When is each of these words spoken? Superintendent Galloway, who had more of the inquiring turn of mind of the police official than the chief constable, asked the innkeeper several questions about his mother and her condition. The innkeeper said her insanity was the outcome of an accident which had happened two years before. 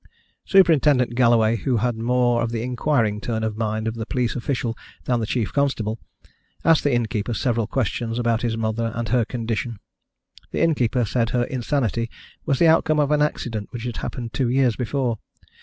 Superintendent 0.45 1.13
Galloway, 1.13 1.57
who 1.57 1.77
had 1.77 1.95
more 1.95 2.41
of 2.41 2.49
the 2.49 2.63
inquiring 2.63 3.21
turn 3.21 3.43
of 3.43 3.55
mind 3.55 3.87
of 3.87 3.93
the 3.93 4.07
police 4.07 4.35
official 4.35 4.75
than 5.03 5.19
the 5.19 5.27
chief 5.27 5.53
constable, 5.53 5.99
asked 6.65 6.83
the 6.83 6.91
innkeeper 6.91 7.35
several 7.35 7.67
questions 7.67 8.17
about 8.17 8.41
his 8.41 8.57
mother 8.57 8.91
and 8.95 9.09
her 9.09 9.25
condition. 9.25 9.77
The 10.49 10.63
innkeeper 10.63 11.05
said 11.05 11.29
her 11.29 11.43
insanity 11.43 12.09
was 12.47 12.57
the 12.57 12.67
outcome 12.67 12.99
of 12.99 13.11
an 13.11 13.21
accident 13.21 13.67
which 13.69 13.83
had 13.83 13.97
happened 13.97 14.33
two 14.33 14.49
years 14.49 14.75
before. 14.75 15.19